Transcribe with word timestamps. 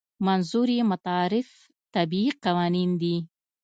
منظور 0.25 0.67
یې 0.77 0.83
متعارف 0.91 1.49
طبیعي 1.93 2.29
قوانین 2.43 2.89
دي. 3.01 3.15